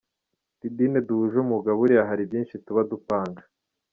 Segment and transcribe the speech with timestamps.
[0.61, 3.41] Diddyne duhuje umwuga, buriya hari byinshi tuba dupanga.